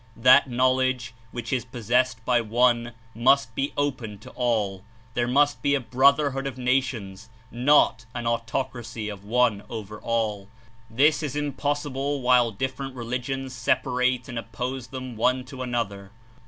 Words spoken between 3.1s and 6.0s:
must be open to all; there must be a